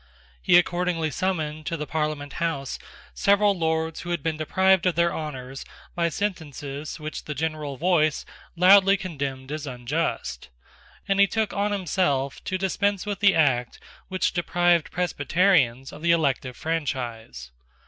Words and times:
He 0.41 0.57
accordingly 0.57 1.11
summoned 1.11 1.67
to 1.67 1.77
the 1.77 1.85
parliament 1.85 2.33
house 2.41 2.79
several 3.13 3.55
Lords 3.55 3.99
who 4.01 4.09
had 4.09 4.23
been 4.23 4.35
deprived 4.35 4.87
of 4.87 4.95
their 4.95 5.13
honours 5.13 5.63
by 5.93 6.09
sentences 6.09 6.99
which 6.99 7.25
the 7.25 7.35
general 7.35 7.77
voice 7.77 8.25
loudly 8.55 8.97
condemned 8.97 9.51
as 9.51 9.67
unjust; 9.67 10.49
and 11.07 11.19
he 11.19 11.27
took 11.27 11.53
on 11.53 11.71
himself 11.71 12.43
to 12.45 12.57
dispense 12.57 13.05
with 13.05 13.19
the 13.19 13.35
Act 13.35 13.77
which 14.07 14.33
deprived 14.33 14.89
Presbyterians 14.89 15.91
of 15.93 16.01
the 16.01 16.13
elective 16.13 16.57
franchise. 16.57 17.51